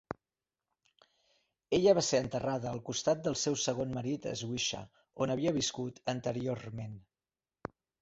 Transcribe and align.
Ella 1.79 1.93
va 1.99 2.05
ser 2.07 2.21
enterrada 2.23 2.69
al 2.71 2.81
costat 2.89 3.23
del 3.29 3.39
seu 3.43 3.59
segon 3.67 3.95
marit 4.01 4.29
Swisha, 4.43 4.83
on 5.27 5.37
havia 5.37 5.57
viscut 5.63 6.05
anteriorment. 6.19 7.01